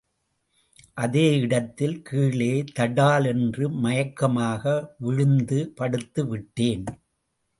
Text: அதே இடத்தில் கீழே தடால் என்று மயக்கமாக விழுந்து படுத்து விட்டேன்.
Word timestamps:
அதே 0.93 1.25
இடத்தில் 1.39 2.01
கீழே 2.01 2.63
தடால் 2.79 3.25
என்று 3.25 3.65
மயக்கமாக 3.83 4.63
விழுந்து 4.97 5.59
படுத்து 5.75 6.23
விட்டேன். 6.27 6.85